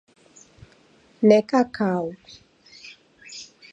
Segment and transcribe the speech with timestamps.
[1.27, 2.05] Neka kau